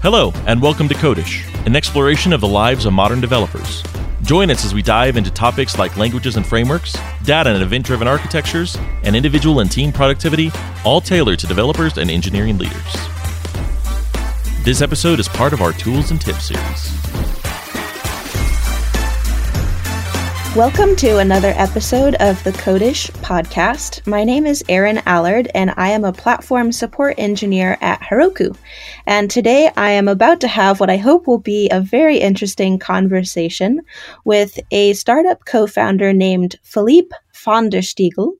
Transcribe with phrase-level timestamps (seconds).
[0.00, 3.82] Hello, and welcome to Codish, an exploration of the lives of modern developers.
[4.22, 8.06] Join us as we dive into topics like languages and frameworks, data and event driven
[8.06, 10.52] architectures, and individual and team productivity,
[10.84, 12.94] all tailored to developers and engineering leaders.
[14.62, 17.17] This episode is part of our Tools and Tips series.
[20.56, 24.04] Welcome to another episode of the Codish podcast.
[24.06, 28.56] My name is Erin Allard, and I am a platform support engineer at Heroku.
[29.06, 32.78] And today I am about to have what I hope will be a very interesting
[32.78, 33.82] conversation
[34.24, 38.32] with a startup co founder named Philippe van der Stiegel.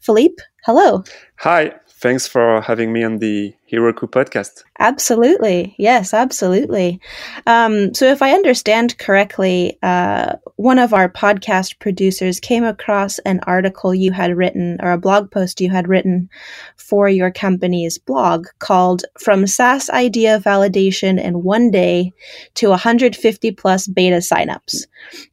[0.00, 1.04] Philippe, hello.
[1.36, 4.64] Hi, thanks for having me on the Heroku podcast.
[4.82, 5.76] Absolutely.
[5.78, 7.00] Yes, absolutely.
[7.46, 13.38] Um, so, if I understand correctly, uh, one of our podcast producers came across an
[13.46, 16.28] article you had written or a blog post you had written
[16.76, 22.12] for your company's blog called From SaaS Idea Validation in One Day
[22.54, 24.88] to 150 Plus Beta Signups.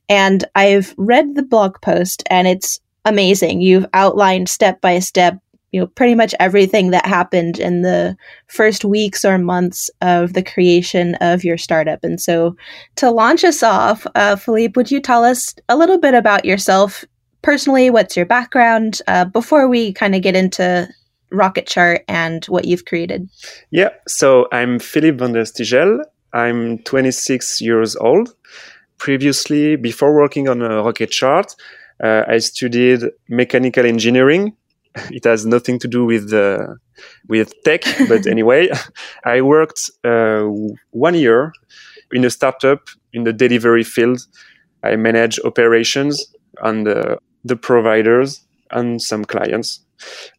[0.08, 3.61] And I've read the blog post and it's amazing.
[3.61, 5.39] You've outlined step by step
[5.72, 8.16] you know pretty much everything that happened in the
[8.48, 12.03] first weeks or months of the creation of your startup.
[12.03, 12.56] And so
[12.95, 17.06] to launch us off uh, philippe would you tell us a little bit about yourself?
[17.42, 19.02] Personally what's your background?
[19.08, 20.88] Uh, before we kind of get into
[21.31, 23.30] rocket chart and what you've created.
[23.72, 26.03] Yeah so i'm philippe van der stiegel
[26.34, 28.36] i'm 26 years old.
[28.97, 31.56] Previously before working on a rocket chart
[32.03, 34.56] uh, i studied mechanical engineering
[35.11, 36.75] it has nothing to do with uh,
[37.27, 37.83] with tech.
[38.07, 38.69] But anyway,
[39.23, 40.43] I worked uh,
[40.91, 41.53] one year
[42.11, 44.25] in a startup in the delivery field.
[44.83, 49.81] I manage operations and uh, the providers and some clients,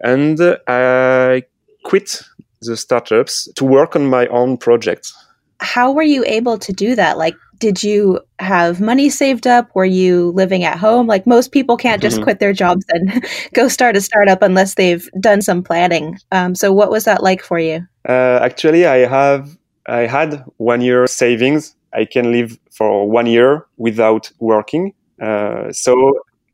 [0.01, 1.43] and I
[1.85, 2.23] quit
[2.63, 5.13] the startups to work on my own project.
[5.61, 7.19] How were you able to do that?
[7.19, 9.71] Like did you have money saved up?
[9.75, 11.07] Were you living at home?
[11.07, 12.25] Like most people can't just mm-hmm.
[12.25, 13.25] quit their jobs and
[13.55, 16.19] go start a startup unless they've done some planning.
[16.33, 17.87] Um, so what was that like for you?
[18.09, 21.77] Uh, actually, I have I had one year savings.
[21.93, 24.95] I can live for one year without working.
[25.21, 25.95] Uh, so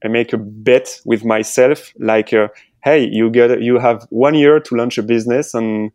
[0.05, 2.49] I make a bet with myself, like, uh,
[2.83, 5.93] hey, you get you have one year to launch a business and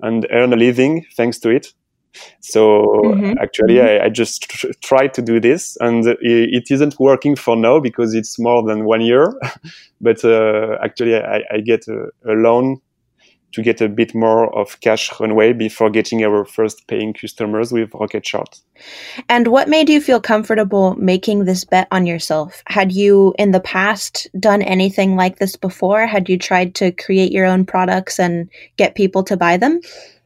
[0.00, 1.74] and earn a living thanks to it.
[2.40, 3.34] So mm-hmm.
[3.40, 4.02] actually, mm-hmm.
[4.02, 7.80] I, I, just tr- tried to do this, and it, it isn't working for now
[7.80, 9.32] because it's more than one year.
[10.00, 12.80] but uh, actually, I, I get a, a, loan
[13.52, 17.94] to get a bit more of cash runway before getting our first paying customers with
[17.94, 18.60] Rocket Chart.
[19.28, 22.62] And what made you feel comfortable making this bet on yourself?
[22.66, 26.04] Had you in the past done anything like this before?
[26.06, 29.80] Had you tried to create your own products and get people to buy them?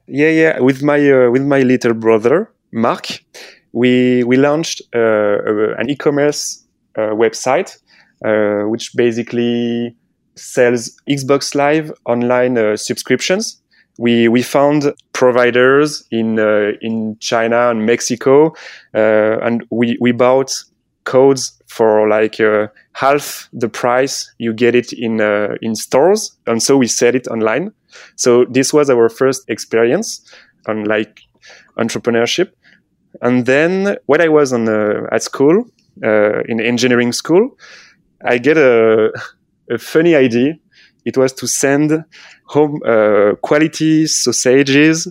[0.09, 0.61] Yeah, yeah.
[0.61, 3.07] With my uh, with my little brother Mark,
[3.73, 6.65] we we launched uh, an e-commerce
[6.97, 7.77] uh, website
[8.25, 9.95] uh, which basically
[10.35, 13.61] sells Xbox Live online uh, subscriptions.
[13.99, 18.55] We we found providers in uh, in China and Mexico,
[18.95, 20.53] and we we bought
[21.05, 22.39] codes for like
[22.93, 25.21] half the price you get it in
[25.61, 27.73] in stores, and so we sell it online.
[28.17, 30.23] So this was our first experience
[30.67, 31.21] on like
[31.79, 32.53] entrepreneurship.
[33.23, 35.65] And then when I was on uh, at school
[36.05, 37.57] uh, in engineering school,
[38.25, 39.13] I get a,
[39.71, 40.55] a funny idea.
[41.05, 42.05] It was to send
[42.47, 45.09] home uh, quality sausages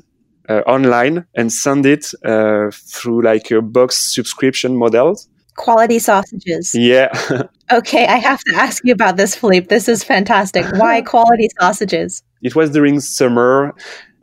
[0.50, 5.19] uh, online and send it uh, through like a box subscription model.
[5.56, 6.75] Quality sausages.
[6.75, 7.09] Yeah.
[7.72, 9.68] okay, I have to ask you about this, Philippe.
[9.68, 10.66] This is fantastic.
[10.74, 12.22] Why quality sausages?
[12.42, 13.74] It was during summer.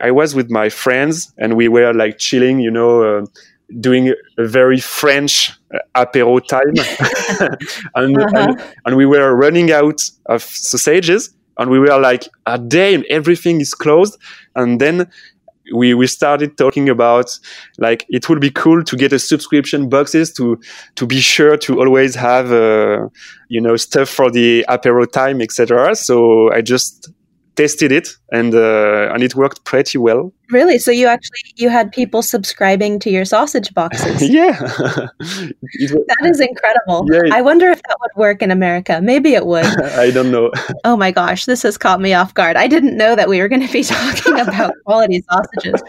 [0.01, 3.27] I was with my friends and we were like chilling, you know, uh,
[3.81, 6.75] doing a very French uh, apéro time.
[7.95, 8.31] and, uh-huh.
[8.35, 13.05] and, and, we were running out of sausages and we were like, a day and
[13.07, 14.19] everything is closed.
[14.55, 15.11] And then
[15.73, 17.39] we, we started talking about
[17.78, 20.60] like it would be cool to get a subscription boxes to
[20.97, 23.09] to be sure to always have uh,
[23.49, 27.10] you know stuff for the apéro time etc so i just
[27.56, 30.79] tested it and uh, and it worked pretty well Really?
[30.79, 34.29] So you actually you had people subscribing to your sausage boxes?
[34.29, 37.07] yeah, that is incredible.
[37.11, 39.01] Yeah, I wonder if that would work in America.
[39.03, 39.65] Maybe it would.
[40.05, 40.51] I don't know.
[40.85, 42.57] Oh my gosh, this has caught me off guard.
[42.57, 45.83] I didn't know that we were going to be talking about quality sausages.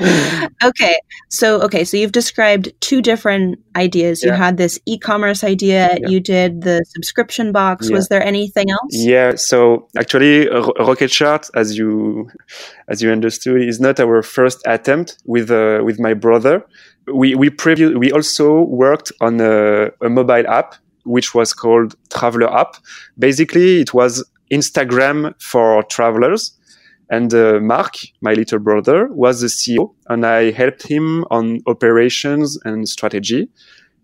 [0.64, 0.98] Okay,
[1.30, 4.24] so okay, so you've described two different ideas.
[4.24, 5.98] You had this e-commerce idea.
[6.00, 6.08] Yeah.
[6.08, 7.90] You did the subscription box.
[7.92, 8.92] Was there anything else?
[8.92, 9.36] Yeah.
[9.36, 12.30] So actually, Rocket Chart, as you
[12.88, 16.56] as you understood, is not our first first attempt with uh, with my brother.
[17.22, 18.48] We we previous we also
[18.84, 20.76] worked on a, a mobile app
[21.06, 22.76] which was called Traveler App.
[23.18, 26.52] Basically, it was Instagram for travelers.
[27.12, 32.58] And uh, Mark, my little brother, was the CEO, and I helped him on operations
[32.66, 33.48] and strategy.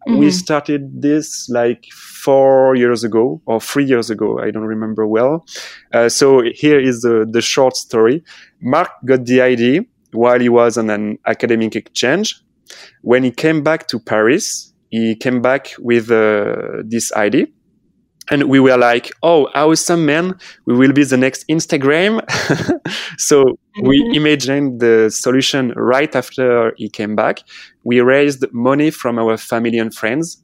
[0.08, 0.20] Mm-hmm.
[0.20, 4.40] We started this like four years ago or three years ago.
[4.40, 5.46] I don't remember well.
[5.94, 8.24] Uh, so here is the, the short story.
[8.62, 9.82] Mark got the idea
[10.14, 12.36] while he was on an academic exchange.
[13.02, 17.48] When he came back to Paris, he came back with uh, this idea
[18.32, 20.36] and we were like, "Oh, awesome, man!
[20.66, 22.22] We will be the next Instagram."
[23.18, 23.88] so mm-hmm.
[23.88, 27.40] we imagined the solution right after he came back.
[27.84, 30.42] We raised money from our family and friends.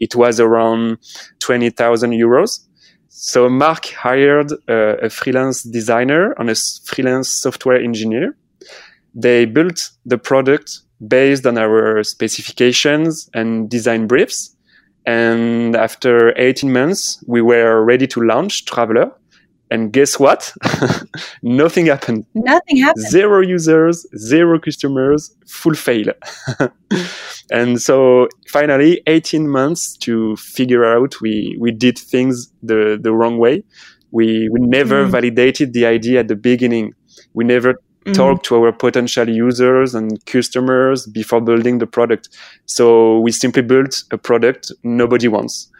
[0.00, 0.98] It was around
[1.40, 2.60] twenty thousand euros.
[3.08, 6.54] So Mark hired a, a freelance designer and a
[6.86, 8.36] freelance software engineer.
[9.14, 14.54] They built the product based on our specifications and design briefs
[15.06, 19.12] and after 18 months, we were ready to launch Traveler.
[19.70, 20.52] And guess what?
[21.42, 22.26] Nothing happened.
[22.34, 23.06] Nothing happened.
[23.08, 26.12] Zero users, zero customers, full fail.
[27.52, 33.38] and so finally, 18 months to figure out we, we did things the, the wrong
[33.38, 33.62] way.
[34.10, 35.10] We, we never mm.
[35.10, 36.94] validated the idea at the beginning.
[37.32, 38.12] We never mm-hmm.
[38.12, 42.28] talk to our potential users and customers before building the product.
[42.66, 45.70] So we simply built a product nobody wants.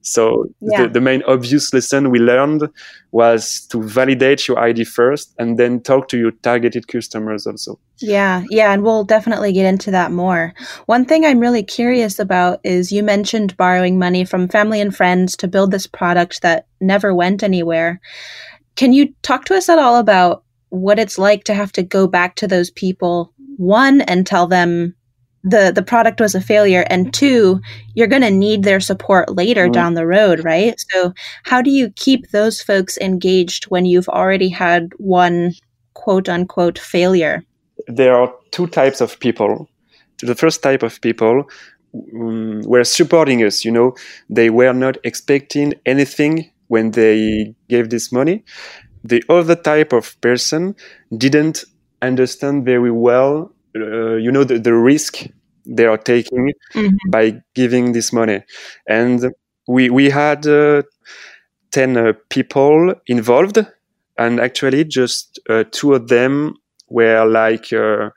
[0.00, 0.82] So yeah.
[0.82, 2.68] the, the, main obvious lesson we learned
[3.10, 7.78] was to validate your ID first and then talk to your targeted customers also.
[7.98, 10.54] Yeah, yeah, and we'll definitely get into that more.
[10.86, 15.36] One thing I'm really curious about is you mentioned borrowing money from family and friends
[15.38, 18.00] to build this product that never went anywhere.
[18.76, 22.06] Can you talk to us at all about what it's like to have to go
[22.06, 24.94] back to those people one and tell them
[25.44, 27.60] the the product was a failure and two
[27.94, 29.72] you're going to need their support later mm-hmm.
[29.72, 30.74] down the road right?
[30.90, 31.12] So
[31.44, 35.52] how do you keep those folks engaged when you've already had one
[35.94, 37.44] quote unquote failure?
[37.86, 39.68] There are two types of people.
[40.22, 41.48] The first type of people
[42.14, 43.94] um, were supporting us you know?
[44.28, 48.44] They were not expecting anything when they gave this money
[49.08, 50.74] the other type of person
[51.16, 51.64] didn't
[52.02, 55.26] understand very well, uh, you know, the, the risk
[55.66, 57.10] they are taking mm-hmm.
[57.10, 58.42] by giving this money.
[58.88, 59.32] And
[59.66, 60.82] we, we had uh,
[61.72, 63.58] 10 uh, people involved,
[64.16, 66.54] and actually, just uh, two of them
[66.88, 68.10] were like, uh,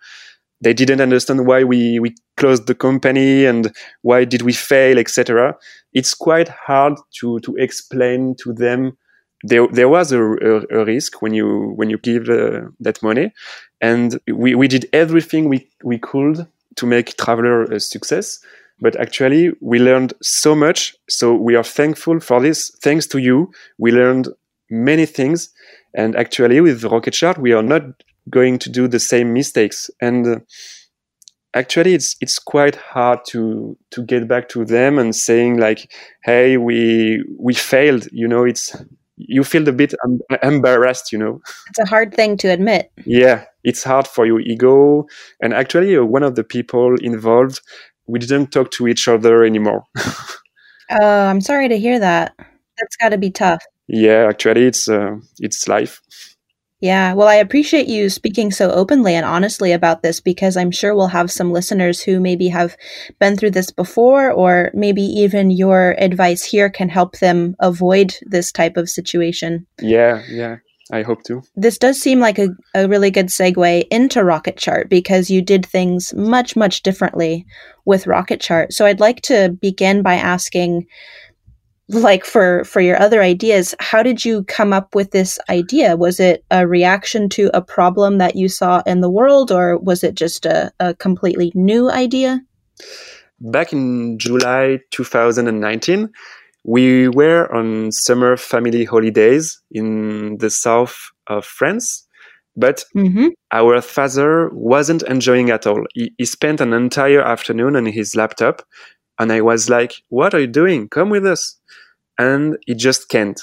[0.62, 5.56] they didn't understand why we, we closed the company and why did we fail, etc.
[5.94, 8.98] It's quite hard to, to explain to them
[9.44, 13.34] there there was a, a, a, risk when you when you give uh, that money,
[13.80, 18.40] and we, we did everything we we could to make Traveler a success.
[18.80, 20.96] But actually, we learned so much.
[21.08, 22.72] So we are thankful for this.
[22.82, 24.30] Thanks to you, we learned
[24.70, 25.50] many things.
[25.94, 27.84] And actually, with Rocket Chart, we are not
[28.30, 29.92] going to do the same mistakes.
[30.02, 30.40] And uh,
[31.54, 35.92] actually, it's it's quite hard to to get back to them and saying like,
[36.24, 38.76] "Hey, we we failed." You know, it's
[39.28, 41.42] you feel a bit um, embarrassed, you know.
[41.70, 42.92] It's a hard thing to admit.
[43.06, 45.06] Yeah, it's hard for your ego.
[45.42, 47.62] And actually, uh, one of the people involved,
[48.08, 49.84] we didn't talk to each other anymore.
[50.92, 52.34] Oh, I'm sorry to hear that.
[52.38, 53.64] That's got to be tough.
[53.88, 56.02] Yeah, actually, it's uh, it's life.
[56.82, 60.96] Yeah, well, I appreciate you speaking so openly and honestly about this because I'm sure
[60.96, 62.76] we'll have some listeners who maybe have
[63.20, 68.52] been through this before, or maybe even your advice here can help them avoid this
[68.52, 69.68] type of situation.
[69.80, 70.58] Yeah, yeah.
[70.92, 71.42] I hope to.
[71.56, 75.66] This does seem like a, a really good segue into Rocket Chart because you did
[75.66, 77.46] things much, much differently
[77.86, 78.74] with Rocket Chart.
[78.74, 80.88] So I'd like to begin by asking
[81.90, 85.98] like for for your other ideas how did you come up with this idea?
[85.98, 90.04] Was it a reaction to a problem that you saw in the world or was
[90.04, 92.40] it just a, a completely new idea?
[93.40, 96.10] Back in july 2019
[96.64, 102.08] we were on summer family holidays in the south of france
[102.56, 103.28] but mm-hmm.
[103.52, 105.84] our father wasn't enjoying at all.
[105.94, 108.62] He, he spent an entire afternoon on his laptop
[109.22, 110.90] and I was like, what are you doing?
[110.90, 111.60] Come with us
[112.18, 113.40] and he just can't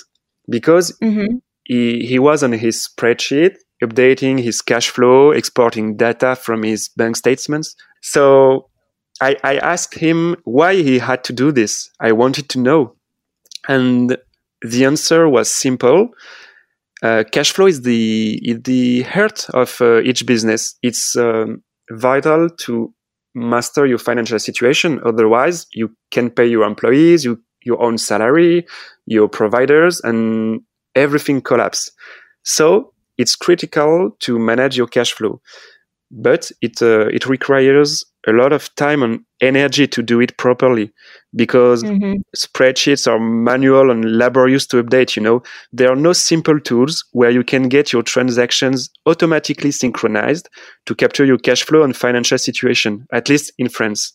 [0.51, 1.37] because mm-hmm.
[1.65, 7.17] he, he was on his spreadsheet updating his cash flow, exporting data from his bank
[7.17, 7.77] statements.
[8.03, 8.69] So
[9.21, 11.89] I, I asked him why he had to do this.
[12.01, 12.97] I wanted to know.
[13.69, 14.17] And
[14.63, 16.11] the answer was simple.
[17.03, 20.77] uh, cash flow is the is the heart of uh, each business.
[20.83, 22.93] It's um, vital to
[23.39, 25.01] master your financial situation.
[25.05, 28.67] Otherwise, you can pay your employees, you, your own salary,
[29.07, 30.61] your providers, and
[30.95, 31.91] everything collapse.
[32.43, 35.41] So it's critical to manage your cash flow,
[36.11, 40.93] but it uh, it requires a lot of time and energy to do it properly
[41.35, 42.15] because mm-hmm.
[42.37, 45.43] spreadsheets are manual and laborious to update you know?
[45.73, 50.49] There are no simple tools where you can get your transactions automatically synchronized
[50.87, 54.13] to capture your cash flow and financial situation at least in france.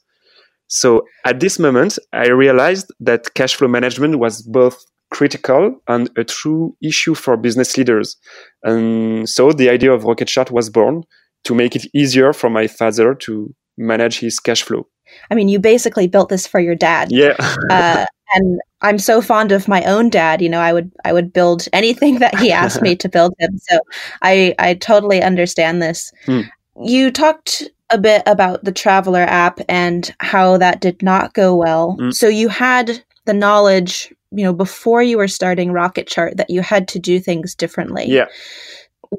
[0.68, 6.24] So at this moment i realized that cash flow management was both critical and a
[6.24, 8.18] true issue for business leaders.
[8.64, 11.04] And so the idea of rocket chart was born
[11.44, 14.88] to make it easier for my father to manage his cash flow.
[15.30, 17.12] I mean, you basically built this for your dad.
[17.12, 17.36] Yeah.
[17.70, 20.42] uh, and I'm so fond of my own dad.
[20.42, 23.58] You know, I would I would build anything that he asked me to build him.
[23.58, 23.80] So
[24.22, 26.12] I I totally understand this.
[26.26, 26.42] Hmm.
[26.82, 31.96] You talked a bit about the Traveler app and how that did not go well.
[32.00, 32.10] Hmm.
[32.12, 36.62] So you had the knowledge, you know, before you were starting Rocket Chart that you
[36.62, 38.06] had to do things differently.
[38.08, 38.26] Yeah.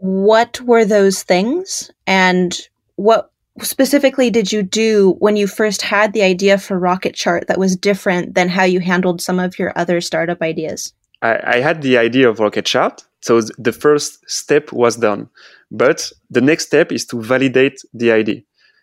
[0.00, 2.58] What were those things and
[2.96, 7.58] what specifically did you do when you first had the idea for Rocket Chart that
[7.58, 10.92] was different than how you handled some of your other startup ideas?
[11.22, 15.28] I, I had the idea of Rocket Chart, so the first step was done.
[15.70, 18.42] But the next step is to validate the idea.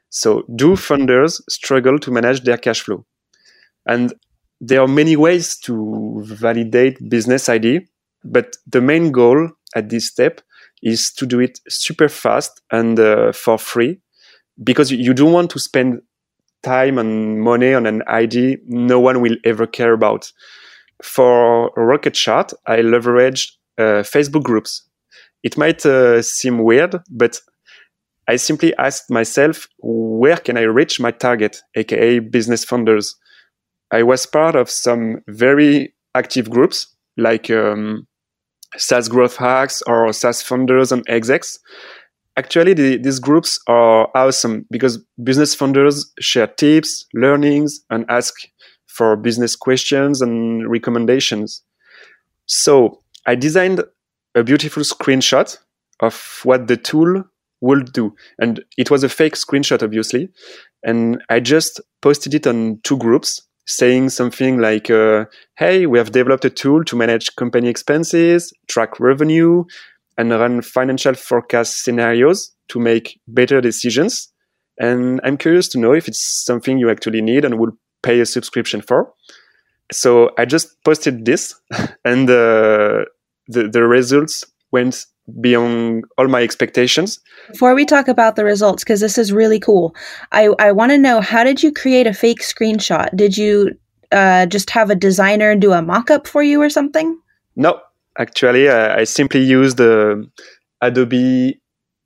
[0.09, 3.05] So, do funders struggle to manage their cash flow?
[3.85, 4.13] And
[4.59, 7.81] there are many ways to validate business idea,
[8.23, 10.41] but the main goal at this step
[10.81, 13.99] is to do it super fast and uh, for free
[14.63, 16.01] because you don't want to spend
[16.63, 20.31] time and money on an idea no one will ever care about.
[21.01, 24.87] For Rocket Chart, I leveraged uh, Facebook groups.
[25.43, 27.39] It might uh, seem weird, but
[28.27, 33.15] I simply asked myself, where can I reach my target, aka business funders?
[33.91, 38.07] I was part of some very active groups like um,
[38.77, 41.59] SaaS growth hacks or SaaS funders and execs.
[42.37, 48.33] Actually the, these groups are awesome because business funders share tips learnings and ask
[48.87, 51.61] for business questions and recommendations.
[52.45, 53.83] So i designed
[54.35, 55.57] a beautiful screenshot
[55.99, 57.23] of what the tool
[57.59, 58.15] would do.
[58.39, 60.29] And it was a fake screenshot obviously.
[60.83, 65.25] And i just posted it on two groups saying something like uh,
[65.57, 69.63] hey we have developed a tool to manage company expenses track revenue
[70.17, 74.31] and run financial forecast scenarios to make better decisions.
[74.77, 77.71] And I'm curious to know if it's something you actually need and will
[78.03, 79.13] pay a subscription for.
[79.91, 81.53] So I just posted this,
[82.05, 83.05] and uh,
[83.47, 85.05] the the results went
[85.39, 87.19] beyond all my expectations.
[87.51, 89.95] Before we talk about the results, because this is really cool,
[90.31, 93.15] I, I want to know how did you create a fake screenshot?
[93.15, 93.71] Did you
[94.11, 97.17] uh, just have a designer do a mock up for you or something?
[97.55, 97.79] No,
[98.17, 100.29] actually, I, I simply used the
[100.81, 101.61] Adobe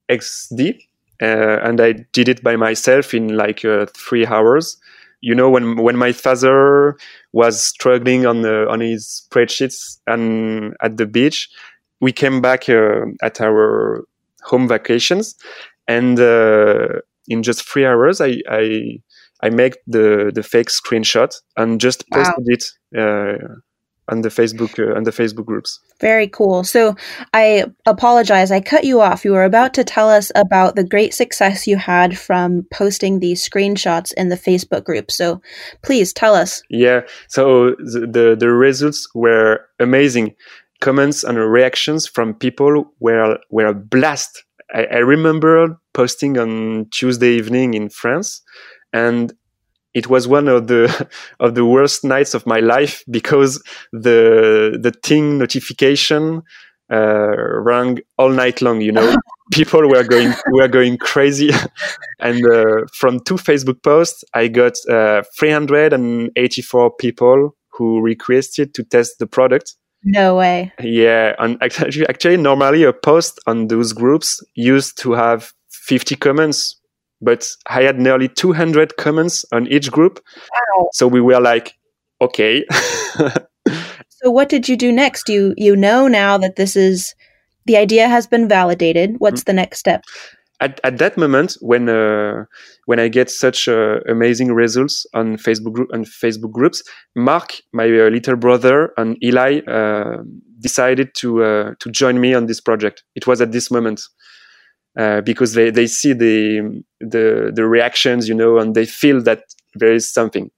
[0.09, 0.79] XD
[1.21, 4.77] uh, and I did it by myself in like uh, three hours.
[5.21, 6.97] You know, when when my father
[7.31, 11.49] was struggling on the on his spreadsheets and at the beach,
[12.01, 14.03] we came back uh, at our
[14.43, 15.35] home vacations,
[15.87, 18.99] and uh, in just three hours, I I
[19.41, 22.53] I made the the fake screenshot and just posted wow.
[22.55, 22.63] it
[22.97, 23.55] uh,
[24.07, 25.79] on the Facebook uh, on the Facebook groups.
[25.99, 26.63] Very cool.
[26.63, 26.95] So
[27.33, 28.51] I apologize.
[28.51, 29.25] I cut you off.
[29.25, 33.47] You were about to tell us about the great success you had from posting these
[33.47, 35.11] screenshots in the Facebook group.
[35.11, 35.41] So
[35.81, 36.61] please tell us.
[36.69, 37.01] Yeah.
[37.27, 40.35] So the the, the results were amazing.
[40.81, 44.43] Comments and reactions from people were were a blast.
[44.73, 48.41] I, I remember posting on Tuesday evening in France,
[48.93, 49.33] and
[49.95, 51.07] it was one of the
[51.39, 56.43] of the worst nights of my life because the the ting notification
[56.91, 58.81] uh, rang all night long.
[58.81, 59.15] You know,
[59.51, 61.51] people were going were going crazy,
[62.19, 69.19] and uh, from two Facebook posts, I got uh, 384 people who requested to test
[69.19, 69.75] the product.
[70.05, 70.71] No way.
[70.79, 76.79] Yeah, and actually, actually, normally a post on those groups used to have 50 comments
[77.21, 80.19] but I had nearly 200 comments on each group.
[80.77, 80.89] Wow.
[80.93, 81.73] So we were like,
[82.21, 82.65] okay.
[84.09, 85.29] so what did you do next?
[85.29, 87.13] You you know now that this is
[87.65, 89.15] the idea has been validated.
[89.19, 89.49] What's mm-hmm.
[89.49, 90.03] the next step?
[90.61, 92.45] At, at that moment, when uh,
[92.85, 96.81] when I get such uh, amazing results on Facebook group and Facebook groups,
[97.15, 100.23] Mark, my uh, little brother, and Eli, uh,
[100.59, 103.03] decided to uh, to join me on this project.
[103.15, 104.01] It was at this moment
[104.97, 109.43] uh, because they, they see the the the reactions, you know, and they feel that
[109.73, 110.49] there is something.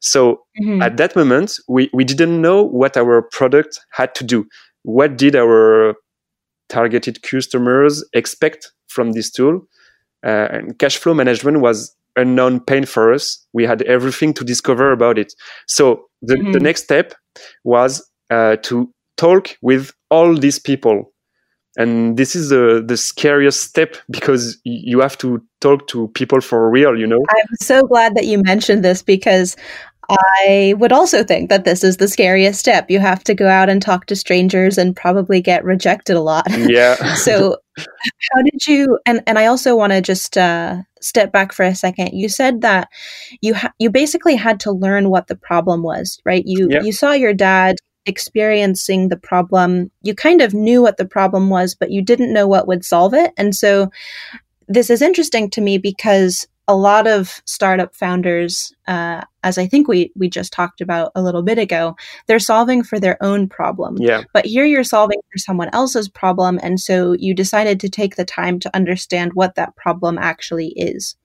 [0.00, 0.82] So mm-hmm.
[0.82, 4.46] at that moment, we, we didn't know what our product had to do.
[4.82, 5.94] What did our
[6.68, 9.66] targeted customers expect from this tool?
[10.24, 13.44] Uh, and cash flow management was unknown pain for us.
[13.52, 15.34] We had everything to discover about it.
[15.66, 16.52] So the, mm-hmm.
[16.52, 17.14] the next step
[17.64, 21.12] was uh, to talk with all these people.
[21.78, 26.70] And this is the, the scariest step because you have to talk to people for
[26.70, 27.22] real, you know?
[27.28, 29.56] I'm so glad that you mentioned this because
[30.08, 32.90] I would also think that this is the scariest step.
[32.90, 36.46] You have to go out and talk to strangers and probably get rejected a lot.
[36.66, 37.14] Yeah.
[37.14, 38.98] so, how did you?
[39.06, 42.10] And and I also want to just uh, step back for a second.
[42.12, 42.88] You said that
[43.40, 46.42] you ha- you basically had to learn what the problem was, right?
[46.44, 49.90] You you saw your dad experiencing the problem.
[50.02, 53.14] You kind of knew what the problem was, but you didn't know what would solve
[53.14, 53.32] it.
[53.36, 53.90] And so,
[54.68, 59.86] this is interesting to me because a lot of startup founders, uh, as I think
[59.86, 61.96] we we just talked about a little bit ago,
[62.26, 63.98] they're solving for their own problem.
[63.98, 64.24] Yeah.
[64.32, 68.24] But here you're solving for someone else's problem, and so you decided to take the
[68.24, 71.16] time to understand what that problem actually is.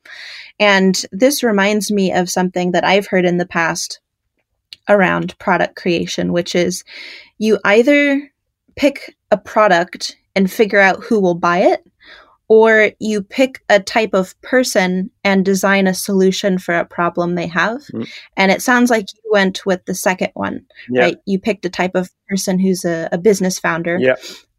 [0.60, 4.00] And this reminds me of something that I've heard in the past
[4.88, 6.84] around product creation, which is
[7.40, 8.32] you either
[8.76, 11.84] pick a product and figure out who will buy it
[12.52, 17.48] or you pick a type of person and design a solution for a problem they
[17.48, 17.78] have.
[17.94, 18.10] Mm.
[18.36, 21.02] And it sounds like you went with the second one, yeah.
[21.02, 21.18] right?
[21.26, 23.98] You picked a type of person who's a, a business founder.
[23.98, 24.16] Yeah.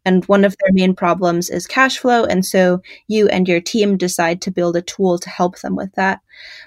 [0.07, 2.25] And one of their main problems is cash flow.
[2.25, 5.93] And so you and your team decide to build a tool to help them with
[5.97, 6.21] that.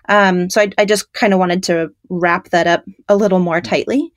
[0.08, 3.62] Um, so I, I just kind of wanted to wrap that up a little more
[3.62, 3.64] mm.
[3.64, 4.14] tightly.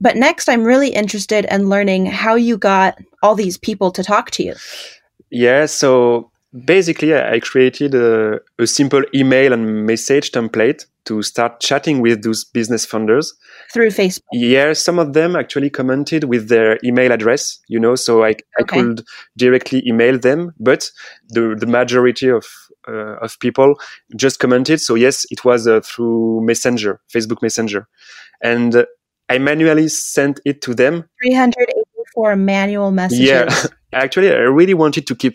[0.00, 4.30] But next, I'm really interested in learning how you got all these people to talk
[4.30, 4.54] to you.
[5.30, 5.66] Yeah.
[5.66, 6.30] So
[6.64, 12.44] basically, I created a, a, simple email and message template to start chatting with those
[12.44, 13.32] business funders
[13.72, 14.20] through Facebook.
[14.32, 18.62] Yeah, some of them actually commented with their email address, you know, so I, I
[18.62, 19.04] could
[19.36, 20.90] directly email them, but
[21.28, 22.46] the, the majority of
[22.88, 23.74] uh, of people
[24.14, 24.80] just commented.
[24.80, 27.88] So yes, it was uh, through Messenger, Facebook Messenger,
[28.42, 28.84] and uh,
[29.28, 31.08] I manually sent it to them.
[31.22, 31.85] 380
[32.16, 33.28] for manual messages?
[33.28, 33.54] Yeah,
[33.92, 35.34] actually, I really wanted to keep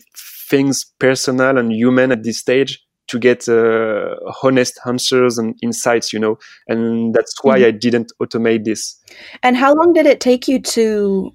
[0.49, 6.19] things personal and human at this stage to get uh, honest answers and insights, you
[6.19, 7.67] know, and that's why mm-hmm.
[7.67, 8.97] I didn't automate this.
[9.43, 11.31] And how long did it take you to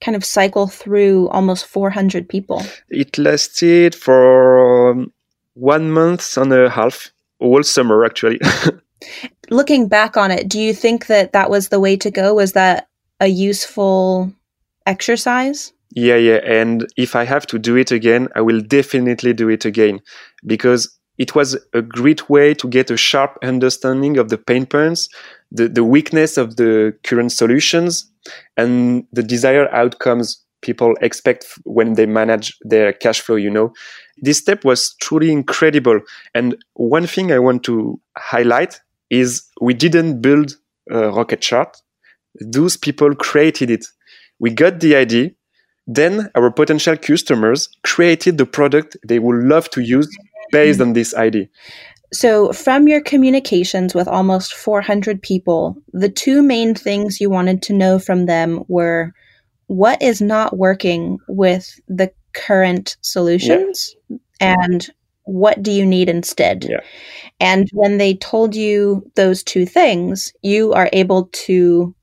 [0.00, 2.62] kind of cycle through almost 400 people?
[2.88, 5.12] It lasted for um,
[5.54, 8.40] one month and a half, all summer actually.
[9.50, 12.34] Looking back on it, do you think that that was the way to go?
[12.34, 12.88] Was that
[13.20, 14.32] a useful
[14.88, 16.40] exercise yeah, yeah.
[16.44, 20.00] And if I have to do it again, I will definitely do it again
[20.46, 25.08] because it was a great way to get a sharp understanding of the pain points,
[25.50, 28.10] the, the weakness of the current solutions,
[28.56, 33.72] and the desired outcomes people expect when they manage their cash flow, you know.
[34.18, 36.00] This step was truly incredible.
[36.34, 40.52] And one thing I want to highlight is we didn't build
[40.90, 41.76] a rocket chart.
[42.40, 43.86] Those people created it.
[44.38, 45.30] We got the idea,
[45.86, 50.08] then our potential customers created the product they would love to use
[50.52, 51.48] based on this idea.
[52.12, 57.74] So, from your communications with almost 400 people, the two main things you wanted to
[57.74, 59.12] know from them were
[59.66, 64.16] what is not working with the current solutions yeah.
[64.40, 64.90] and
[65.24, 66.64] what do you need instead?
[66.68, 66.80] Yeah.
[67.38, 71.94] And when they told you those two things, you are able to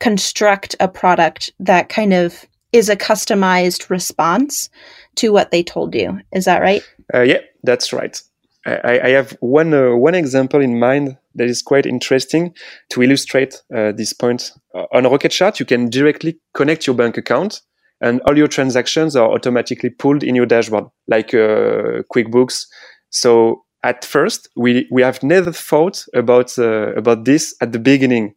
[0.00, 4.70] construct a product that kind of is a customized response
[5.16, 6.20] to what they told you.
[6.32, 6.82] Is that right?
[7.12, 8.20] Uh, yeah, that's right.
[8.66, 12.54] I, I have one uh, one example in mind that is quite interesting
[12.90, 14.52] to illustrate uh, this point.
[14.74, 17.62] Uh, on Rocket Chart, you can directly connect your bank account,
[18.02, 22.66] and all your transactions are automatically pulled in your dashboard, like uh, QuickBooks.
[23.08, 28.34] So at first, we we have never thought about uh, about this at the beginning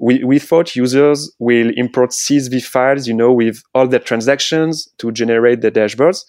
[0.00, 5.12] we, we thought users will import CSV files, you know, with all their transactions to
[5.12, 6.24] generate the dashboards.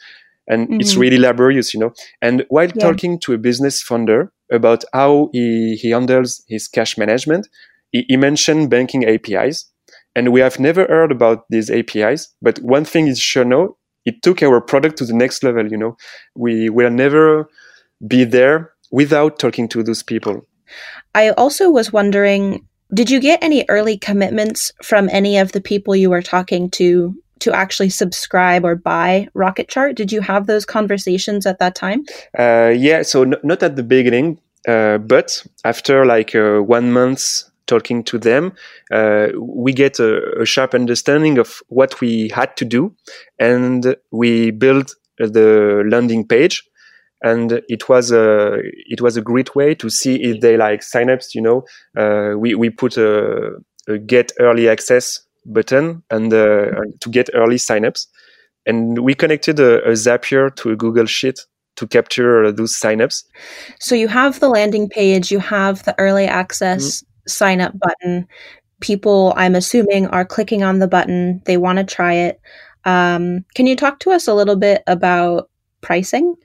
[0.48, 0.82] And mm-hmm.
[0.82, 1.94] it's really laborious, you know.
[2.22, 2.86] And while yeah.
[2.86, 7.48] talking to a business founder about how he, he handles his cash management,
[7.92, 9.72] he, he mentioned banking APIs.
[10.16, 12.28] And we have never heard about these APIs.
[12.42, 15.78] But one thing is sure no, it took our product to the next level, you
[15.78, 15.96] know.
[16.36, 17.48] We will never
[18.06, 20.42] be there without talking to those people.
[21.16, 25.96] I also was wondering did you get any early commitments from any of the people
[25.96, 29.96] you were talking to to actually subscribe or buy Rocket Chart?
[29.96, 32.06] Did you have those conversations at that time?
[32.38, 37.44] Uh, yeah, so n- not at the beginning, uh, but after like uh, one month
[37.66, 38.54] talking to them,
[38.92, 42.94] uh, we get a, a, sharp understanding of what we had to do,
[43.40, 46.64] and we build the landing page.
[47.24, 51.36] And it was a it was a great way to see if they like signups.
[51.36, 51.64] You know,
[51.98, 53.52] uh, we we put a,
[53.88, 58.08] a, get early access button and uh, to get early signups,
[58.66, 61.40] and we connected a, a Zapier to a Google Sheet
[61.76, 63.24] to capture those signups.
[63.80, 67.28] So you have the landing page, you have the early access mm-hmm.
[67.28, 68.28] sign up button.
[68.80, 71.42] People, I'm assuming, are clicking on the button.
[71.46, 72.42] They want to try it.
[72.84, 75.51] Um, can you talk to us a little bit about
[75.82, 76.36] pricing?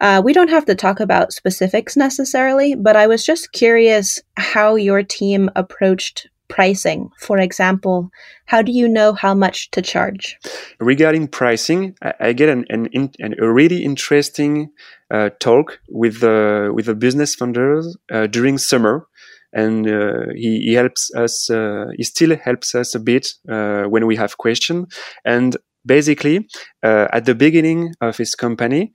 [0.00, 4.74] Uh, we don't have to talk about specifics necessarily, but I was just curious how
[4.74, 7.10] your team approached pricing?
[7.18, 8.10] For example,
[8.46, 10.38] how do you know how much to charge?
[10.80, 14.70] Regarding pricing, I, get an, an, an, a really interesting
[15.10, 19.06] uh, talk with the with the business founders uh, during summer,
[19.52, 21.48] and uh, he, he, helps us.
[21.48, 24.92] Uh, he still helps us a bit uh, when we have questions.
[25.24, 26.48] And basically,
[26.82, 28.92] uh, at the beginning of his company,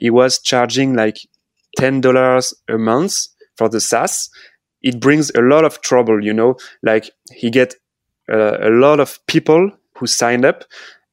[0.00, 1.16] he was charging like
[1.76, 3.14] ten dollars a month
[3.56, 4.30] for the SaaS.
[4.82, 7.74] It brings a lot of trouble, you know, like he get
[8.30, 10.64] uh, a lot of people who signed up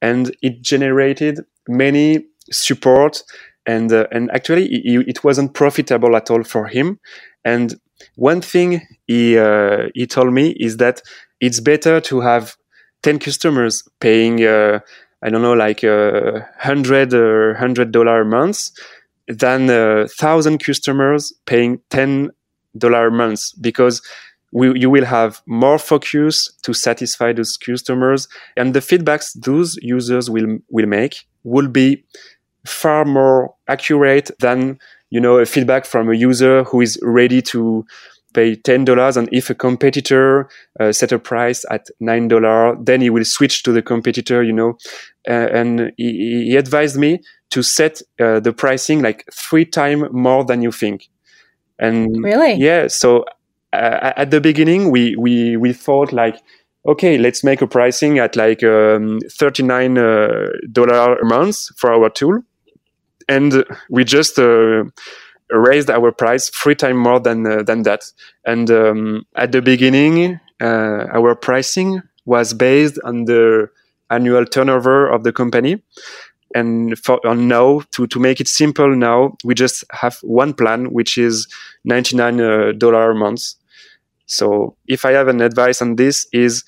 [0.01, 3.23] and it generated many support
[3.65, 6.99] and uh, and actually it, it, wasn't profitable at all for him.
[7.45, 7.75] And
[8.15, 11.01] one thing he uh, he told me is that
[11.39, 12.55] it's better to have
[13.03, 14.79] 10 customers paying uh,
[15.23, 18.69] i don't know like uh, hundred or hundred dollar a month
[19.27, 22.31] than a thousand customers paying 10
[22.77, 24.01] dollar a month because
[24.53, 30.29] we, you will have more focus to satisfy those customers and the feedbacks those users
[30.29, 32.03] will will make will be
[32.65, 34.77] far more accurate than
[35.09, 37.85] you know a feedback from a user who is ready to
[38.33, 43.01] pay ten dollars and if a competitor uh, set a price at nine dollar then
[43.01, 44.77] he will switch to the competitor you know.
[45.27, 47.19] Uh, and he, he, advised me
[47.51, 51.09] to set uh, the pricing like three times more than you think.
[51.77, 52.87] And really, yeah.
[52.87, 53.25] So
[53.73, 56.41] uh, at the beginning, we we we thought like,
[56.87, 61.91] okay, let's make a pricing at like um, thirty nine uh, dollar a month for
[61.91, 62.41] our tool,
[63.27, 64.83] and we just uh,
[65.51, 68.03] raised our price three times more than uh, than that.
[68.45, 73.69] And um, at the beginning, uh, our pricing was based on the
[74.09, 75.81] annual turnover of the company.
[76.53, 81.17] And for now to, to make it simple now we just have one plan which
[81.17, 81.47] is
[81.87, 83.53] $99 uh, a month.
[84.25, 86.63] So if i have an advice on this is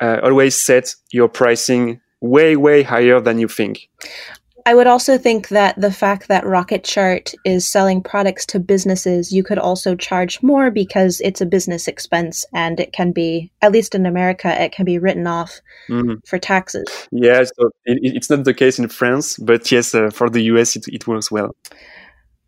[0.00, 3.88] uh, always set your pricing way way higher than you think
[4.68, 9.32] I would also think that the fact that Rocket Chart is selling products to businesses,
[9.32, 13.72] you could also charge more because it's a business expense and it can be, at
[13.72, 16.16] least in America, it can be written off mm-hmm.
[16.26, 16.84] for taxes.
[17.10, 20.76] Yeah, so it, it's not the case in France, but yes, uh, for the US,
[20.76, 21.56] it, it works well.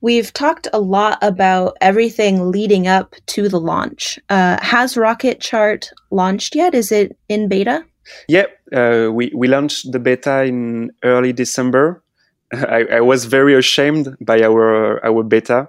[0.02, 4.18] We've talked a lot about everything leading up to the launch.
[4.28, 6.74] Uh, has Rocket Chart launched yet?
[6.74, 7.82] Is it in beta?
[8.28, 12.02] Yeah, uh, we, we launched the beta in early December.
[12.52, 15.68] I, I, was very ashamed by our our beta.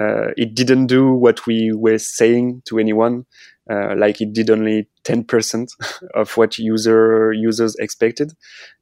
[0.00, 3.26] Uh, it didn't do what we were saying to anyone.
[3.70, 5.70] Uh, like it did only 10%
[6.14, 8.32] of what user users expected.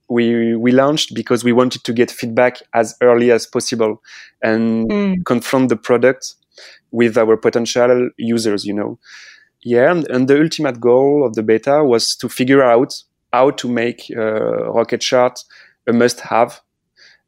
[0.09, 4.03] We we launched because we wanted to get feedback as early as possible
[4.43, 5.27] and mm.
[5.27, 6.35] confront the product
[6.91, 8.65] with our potential users.
[8.65, 8.99] You know,
[9.63, 9.91] yeah.
[9.91, 12.95] And, and the ultimate goal of the beta was to figure out
[13.33, 15.39] how to make uh, Rocket Chart
[15.87, 16.61] a must-have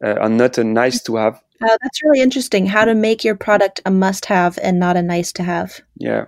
[0.03, 1.41] uh, and not a nice to have.
[1.63, 2.67] Oh, that's really interesting.
[2.67, 5.81] How to make your product a must have and not a nice to have.
[5.97, 6.27] Yeah.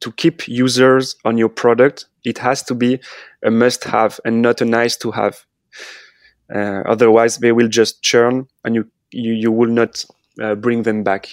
[0.00, 3.00] To keep users on your product, it has to be
[3.42, 5.46] a must have and not a nice to have.
[6.54, 10.04] Uh, otherwise, they will just churn and you, you, you will not
[10.42, 11.28] uh, bring them back.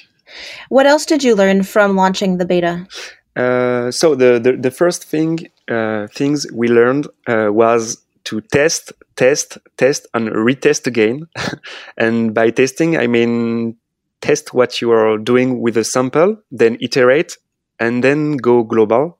[0.69, 2.87] What else did you learn from launching the beta?
[3.35, 8.93] Uh, so the, the, the first thing uh, things we learned uh, was to test,
[9.15, 11.27] test, test, and retest again.
[11.97, 13.77] and by testing, I mean
[14.21, 17.37] test what you are doing with a sample, then iterate,
[17.79, 19.19] and then go global.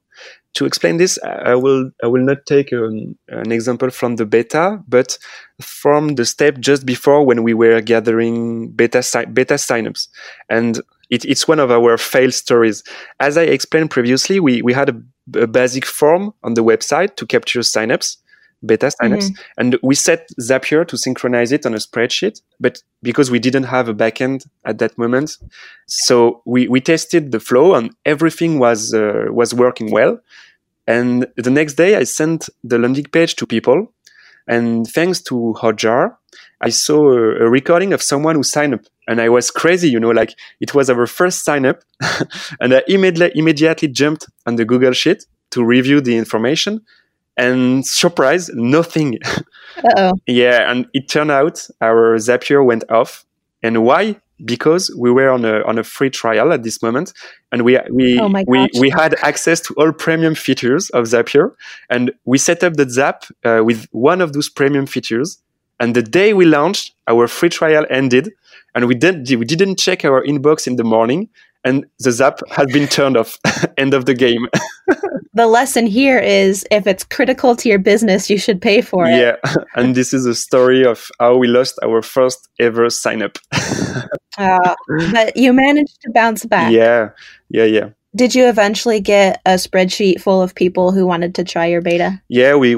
[0.55, 4.79] To explain this, I will I will not take an, an example from the beta,
[4.87, 5.17] but
[5.59, 9.01] from the step just before when we were gathering beta
[9.33, 10.07] beta signups,
[10.49, 12.83] and it, it's one of our fail stories.
[13.19, 17.25] As I explained previously, we we had a, a basic form on the website to
[17.25, 18.17] capture signups,
[18.65, 19.29] beta signups.
[19.29, 19.41] Mm-hmm.
[19.57, 22.41] And we set Zapier to synchronize it on a spreadsheet.
[22.59, 25.37] But because we didn't have a backend at that moment,
[25.87, 30.19] so we, we tested the flow and everything was, uh, was working well.
[30.87, 33.93] And the next day I sent the landing page to people.
[34.47, 36.17] And thanks to Hotjar,
[36.59, 39.99] I saw a, a recording of someone who signed up and I was crazy, you
[39.99, 41.81] know, like it was our first sign up
[42.59, 46.81] and I immediately, immediately jumped on the Google Sheet to review the information
[47.37, 49.19] and surprise, nothing.
[49.97, 50.69] oh yeah.
[50.69, 53.25] And it turned out our Zapier went off.
[53.61, 54.17] And why?
[54.43, 57.13] Because we were on a, on a free trial at this moment
[57.51, 61.53] and we, we, oh we, we had access to all premium features of Zapier
[61.89, 65.39] and we set up the Zap uh, with one of those premium features.
[65.79, 68.31] And the day we launched, our free trial ended
[68.75, 71.29] and we didn't we didn't check our inbox in the morning
[71.63, 73.37] and the zap has been turned off.
[73.77, 74.47] End of the game.
[75.35, 79.17] The lesson here is if it's critical to your business you should pay for it.
[79.17, 79.37] Yeah
[79.75, 83.39] and this is a story of how we lost our first ever sign up
[84.37, 84.75] uh,
[85.11, 86.71] but you managed to bounce back.
[86.71, 87.09] Yeah
[87.49, 87.89] yeah yeah.
[88.15, 92.21] Did you eventually get a spreadsheet full of people who wanted to try your beta?
[92.29, 92.75] Yeah we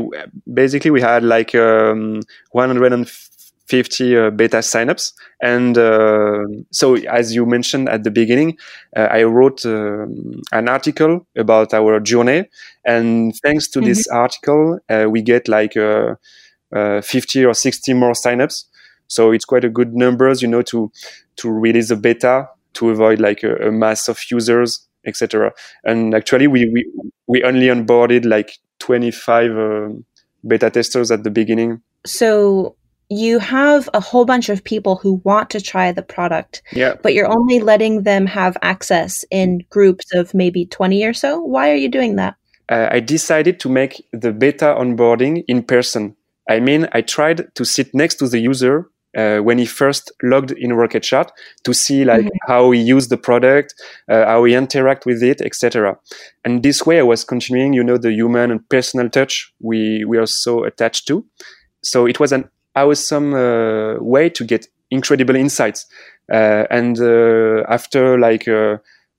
[0.54, 2.21] basically we had like um,
[2.52, 3.35] 150
[3.67, 5.13] 50 uh, beta signups.
[5.41, 8.58] And uh, so, as you mentioned at the beginning,
[8.95, 12.45] uh, I wrote um, an article about our journey.
[12.86, 13.88] And thanks to mm-hmm.
[13.88, 16.15] this article, uh, we get like uh,
[16.75, 18.65] uh, 50 or 60 more signups.
[19.08, 20.91] So it's quite a good numbers, you know, to
[21.38, 25.54] to release a beta to avoid like a, a mass of users, etc.
[25.84, 26.91] And actually, we, we
[27.28, 30.04] we only onboarded like 25
[30.47, 31.82] beta testers at the beginning.
[32.06, 32.75] So
[33.10, 36.96] you have a whole bunch of people who want to try the product, yeah.
[37.02, 41.39] but you're only letting them have access in groups of maybe 20 or so.
[41.39, 42.36] Why are you doing that?
[42.70, 46.15] Uh, I decided to make the beta onboarding in person.
[46.50, 50.52] I mean, I tried to sit next to the user uh, when he first logged
[50.52, 51.30] in Rocketchart
[51.63, 52.52] to see like mm-hmm.
[52.52, 53.74] how he used the product,
[54.10, 55.98] uh, how he interact with it, etc.
[56.44, 60.18] And this way, I was continuing, you know, the human and personal touch we we
[60.18, 61.26] are so attached to.
[61.84, 65.85] So it was an awesome uh, way to get incredible insights.
[66.31, 68.47] Uh, and uh, after like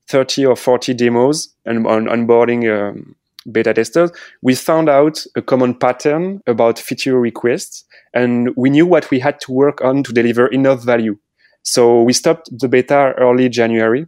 [0.07, 3.15] 30 or 40 demos and on onboarding um,
[3.51, 9.09] beta testers, we found out a common pattern about feature requests, and we knew what
[9.11, 11.17] we had to work on to deliver enough value.
[11.63, 14.07] So we stopped the beta early January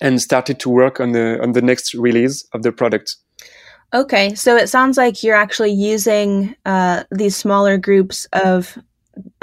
[0.00, 3.16] and started to work on the on the next release of the product.
[3.92, 8.78] Okay, so it sounds like you're actually using uh, these smaller groups of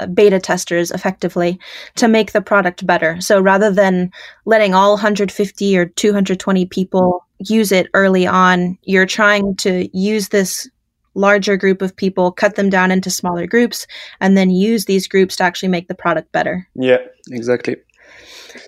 [0.00, 1.58] uh, beta testers effectively
[1.96, 3.20] to make the product better.
[3.20, 4.10] So rather than
[4.46, 10.68] letting all 150 or 220 people use it early on, you're trying to use this
[11.14, 13.86] larger group of people, cut them down into smaller groups,
[14.20, 16.66] and then use these groups to actually make the product better.
[16.74, 16.98] Yeah,
[17.30, 17.76] exactly.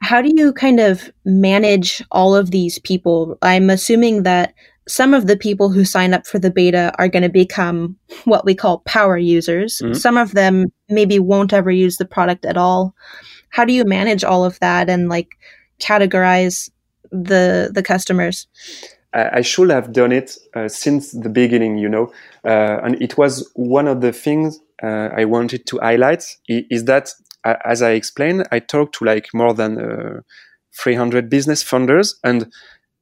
[0.03, 3.38] How do you kind of manage all of these people?
[3.40, 4.55] I'm assuming that
[4.88, 8.45] some of the people who sign up for the beta are going to become what
[8.45, 9.79] we call power users.
[9.79, 9.95] Mm-hmm.
[9.95, 12.95] Some of them maybe won't ever use the product at all.
[13.51, 15.29] How do you manage all of that and like
[15.81, 16.71] categorize
[17.11, 18.47] the the customers?
[19.12, 22.12] I should have done it uh, since the beginning, you know,
[22.45, 27.12] uh, and it was one of the things uh, I wanted to highlight is that,
[27.45, 30.21] as I explained, I talked to like more than uh,
[30.79, 32.53] 300 business founders, and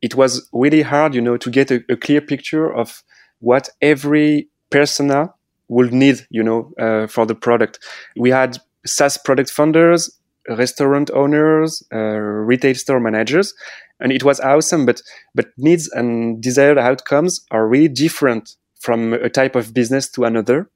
[0.02, 3.02] it was really hard, you know, to get a, a clear picture of
[3.40, 5.32] what every persona
[5.68, 7.78] would need, you know, uh, for the product.
[8.16, 10.10] We had SaaS product founders,
[10.48, 13.54] restaurant owners, uh, retail store managers,
[14.00, 14.86] and it was awesome.
[14.86, 15.02] But
[15.34, 20.70] but needs and desired outcomes are really different from a type of business to another.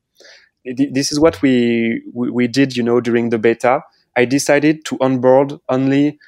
[0.65, 3.81] This is what we we, we did, you know, during the beta.
[4.17, 6.19] I decided to onboard only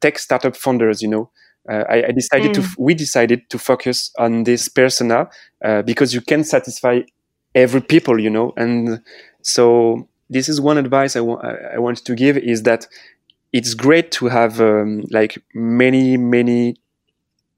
[0.00, 1.30] tech startup founders, you know,
[1.70, 2.54] uh, I, I, decided mm.
[2.54, 5.28] to we decided to focus on this persona
[5.64, 7.00] uh, because you can satisfy
[7.54, 9.00] every people you know and
[9.42, 11.40] so this is one advice I, wa-
[11.74, 12.86] I wanted to give is that
[13.52, 16.76] it's great to have um, like many many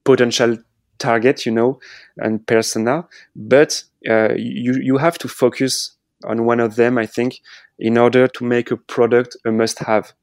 [0.03, 0.57] potential
[0.99, 1.79] target you know
[2.17, 5.91] and persona but uh, you you have to focus
[6.23, 7.41] on one of them i think
[7.77, 10.13] in order to make a product a must have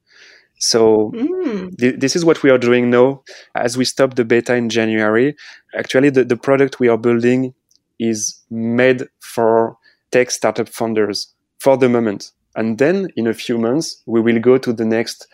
[0.58, 1.76] so mm.
[1.78, 3.22] th- this is what we are doing now.
[3.54, 5.36] As we stop the beta in January,
[5.76, 7.54] actually the, the product we are building
[7.98, 9.76] is made for
[10.10, 12.30] tech startup founders for the moment.
[12.56, 15.26] And then in a few months, we will go to the next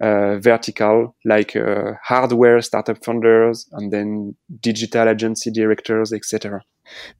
[0.00, 6.62] uh, vertical, like uh, hardware startup founders and then digital agency directors, etc.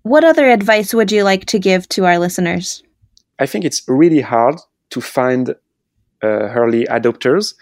[0.02, 2.82] What other advice would you like to give to our listeners?
[3.38, 4.56] I think it's really hard
[4.90, 5.54] to find
[6.26, 7.54] Uh, early adopters.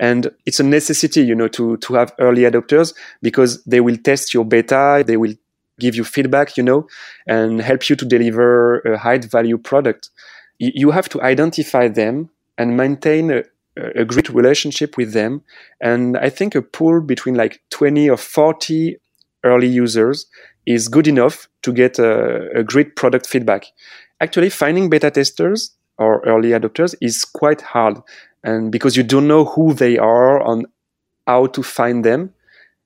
[0.00, 4.34] And it's a necessity you know to to have early adopters because they will test
[4.34, 5.34] your beta they will
[5.80, 6.86] give you feedback you know
[7.26, 10.10] and help you to deliver a high value product.
[10.58, 13.42] You have to identify them and maintain a,
[13.94, 15.42] a great relationship with them.
[15.80, 18.96] And i think a pool between like 20 or 40
[19.44, 20.26] early users
[20.66, 23.66] is good enough to get a, a great product feedback.
[24.20, 27.98] Actually finding beta testers or early adopters is quite hard.
[28.44, 30.66] And because you don't know who they are and
[31.26, 32.32] how to find them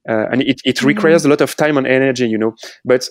[0.08, 1.30] uh, and it, it requires mm-hmm.
[1.30, 2.54] a lot of time and energy you know.
[2.84, 3.08] But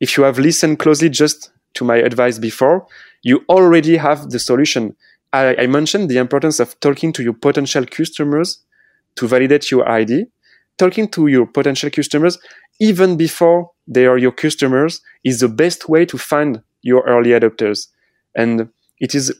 [0.00, 2.86] if you have listened closely just to my advice before
[3.22, 4.96] you already have the solution.
[5.32, 8.58] I, I mentioned the importance of talking to your potential customers
[9.16, 10.26] to validate your id
[10.80, 12.38] talking to your potential customers
[12.80, 17.88] even before they are your customers is the best way to find your early adopters.
[18.34, 19.34] And it is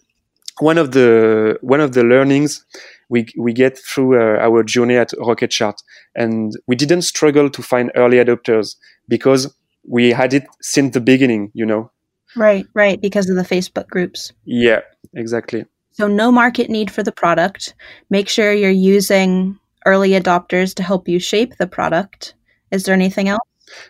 [0.59, 2.64] one of the one of the learnings
[3.09, 5.77] we we get through uh, our journey at Rocketchart,
[6.14, 8.77] and we didn't struggle to find early adopters
[9.09, 9.55] because
[9.88, 11.51] we had it since the beginning.
[11.55, 11.90] You know.
[12.37, 14.33] Right, right, because of the Facebook groups.
[14.44, 14.81] Yeah,
[15.14, 15.64] exactly.
[15.92, 17.75] So no market need for the product.
[18.09, 22.35] Make sure you're using early adopters to help you shape the product.
[22.70, 23.40] Is there anything else?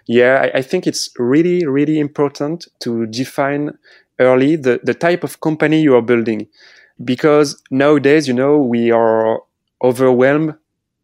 [0.07, 3.77] Yeah, I, I think it's really, really important to define
[4.21, 6.47] early the, the type of company you are building.
[7.03, 9.41] Because nowadays, you know, we are
[9.83, 10.55] overwhelmed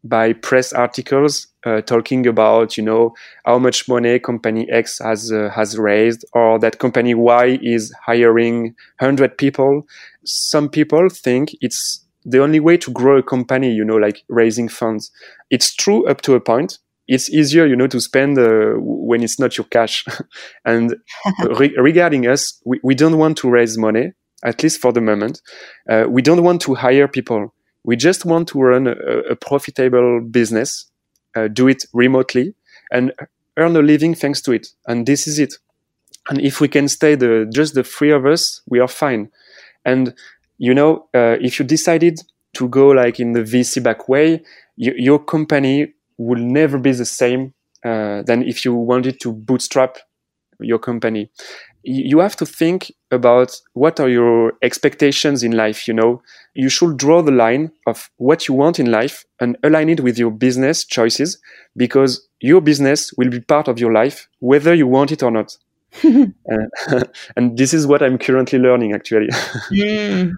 [0.03, 3.13] by press articles uh, talking about, you know,
[3.45, 8.75] how much money company X has uh, has raised, or that company Y is hiring
[8.99, 9.87] hundred people.
[10.23, 14.69] Some people think it's the only way to grow a company, you know, like raising
[14.69, 15.11] funds.
[15.49, 19.39] It's true up to a point, it's easier, you know, to spend uh, when it's
[19.39, 20.05] not your cash.
[20.65, 20.95] and
[21.57, 24.11] re- regarding us, we, we don't want to raise money,
[24.43, 25.41] at least for the moment.
[25.89, 27.53] Uh, we don't want to hire people.
[27.83, 28.91] We just want to run a,
[29.31, 30.91] a profitable business,
[31.35, 32.53] uh, do it remotely,
[32.91, 33.13] and
[33.55, 34.67] earn a living thanks to it.
[34.85, 35.53] And this is it.
[36.29, 39.29] And if we can stay the just the three of us, we are fine.
[39.85, 40.13] And
[40.57, 42.19] you know, uh, if you decided
[42.55, 44.43] to go like in the VC back way,
[44.75, 47.53] your company will never be the same
[47.85, 49.97] uh, than if you wanted to bootstrap
[50.59, 51.29] your company.
[51.83, 55.87] You have to think about what are your expectations in life.
[55.87, 56.21] You know,
[56.53, 60.17] you should draw the line of what you want in life and align it with
[60.17, 61.39] your business choices
[61.77, 65.55] because your business will be part of your life, whether you want it or not.
[66.03, 67.03] uh,
[67.35, 69.27] and this is what I'm currently learning, actually.
[69.71, 70.33] mm,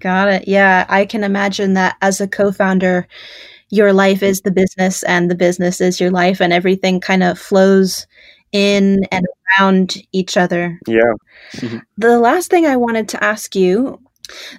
[0.00, 0.48] got it.
[0.48, 3.06] Yeah, I can imagine that as a co founder,
[3.70, 7.38] your life is the business and the business is your life and everything kind of
[7.38, 8.06] flows
[8.52, 9.26] in and
[9.58, 10.78] around each other.
[10.86, 11.14] Yeah.
[11.52, 11.78] Mm-hmm.
[11.96, 14.00] The last thing I wanted to ask you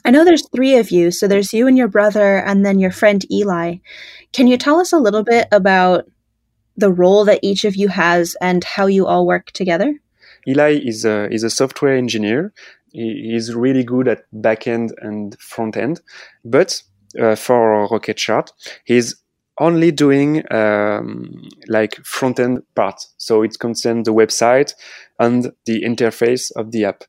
[0.05, 1.11] I know there's three of you.
[1.11, 3.75] So there's you and your brother, and then your friend Eli.
[4.33, 6.09] Can you tell us a little bit about
[6.77, 9.99] the role that each of you has and how you all work together?
[10.47, 12.53] Eli is a, is a software engineer.
[12.91, 16.01] He, he's really good at back end and front end,
[16.43, 16.81] but
[17.19, 18.51] uh, for Rocketchart,
[18.85, 19.15] he's
[19.57, 23.01] only doing um, like front end part.
[23.17, 24.73] So it concerns the website
[25.19, 27.03] and the interface of the app.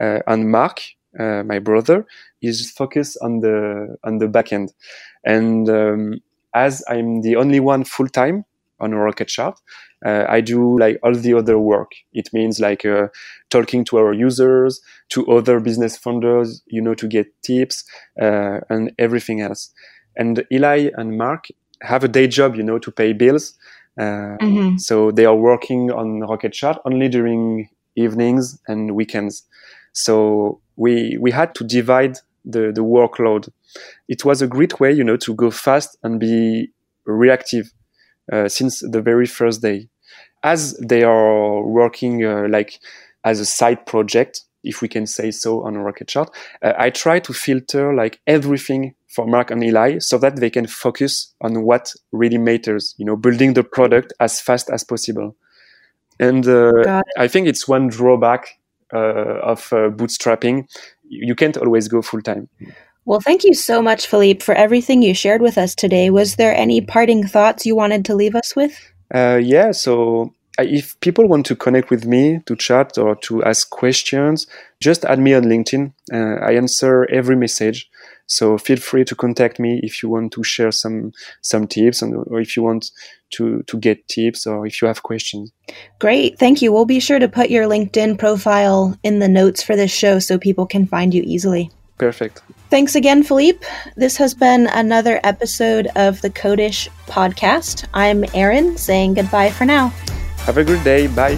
[0.00, 0.80] Uh, and Mark,
[1.18, 2.06] uh, my brother,
[2.42, 4.72] is focused on the on the back end.
[5.24, 6.20] And um,
[6.54, 8.44] as I'm the only one full time
[8.80, 9.56] on Rocketchart,
[10.04, 11.92] uh, I do like all the other work.
[12.12, 13.08] It means like uh,
[13.50, 17.84] talking to our users, to other business founders, you know, to get tips
[18.20, 19.72] uh, and everything else.
[20.16, 21.46] And Eli and Mark
[21.82, 23.54] have a day job, you know, to pay bills.
[23.98, 24.76] Uh, mm-hmm.
[24.76, 29.44] So they are working on Rocketchart only during evenings and weekends.
[29.92, 33.48] So we we had to divide the the workload.
[34.08, 36.70] It was a great way, you know, to go fast and be
[37.06, 37.72] reactive
[38.48, 39.88] since the very first day
[40.44, 42.78] as they are working uh, like
[43.24, 46.28] as a side project, if we can say so on a Rocketchart,
[46.62, 50.66] uh, I try to filter like everything for Mark and Eli so that they can
[50.66, 55.34] focus on what really matters, you know, building the product as fast as possible.
[56.20, 58.60] And uh, I think it's one drawback
[58.92, 60.68] uh, of uh, bootstrapping.
[61.08, 62.48] You can't always go full time.
[63.06, 66.10] Well, thank you so much, Philippe, for everything you shared with us today.
[66.10, 68.78] Was there any parting thoughts you wanted to leave us with?
[69.14, 73.68] Uh, yeah, so if people want to connect with me to chat or to ask
[73.70, 74.46] questions,
[74.80, 75.92] just add me on LinkedIn.
[76.12, 77.90] Uh, I answer every message.
[78.26, 82.16] So feel free to contact me if you want to share some some tips, and,
[82.28, 82.90] or if you want
[83.34, 85.52] to to get tips, or if you have questions.
[85.98, 86.72] Great, thank you.
[86.72, 90.38] We'll be sure to put your LinkedIn profile in the notes for this show so
[90.38, 91.70] people can find you easily.
[91.98, 92.40] Perfect.
[92.70, 93.64] Thanks again, Philippe.
[93.96, 97.86] This has been another episode of the Codish podcast.
[97.94, 99.88] I'm Erin saying goodbye for now.
[100.38, 101.06] Have a good day.
[101.06, 101.36] Bye.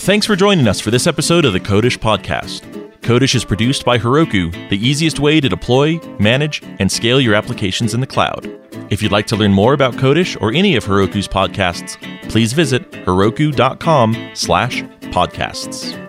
[0.00, 2.62] Thanks for joining us for this episode of the Codish podcast.
[3.00, 7.94] Codish is produced by Heroku, the easiest way to deploy, manage, and scale your applications
[7.94, 8.50] in the cloud.
[8.90, 11.96] If you'd like to learn more about Codish or any of Heroku's podcasts,
[12.28, 16.07] please visit heroku.com slash podcasts.